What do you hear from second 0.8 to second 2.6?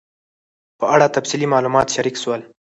اړه تفصیلي معلومات شریک سول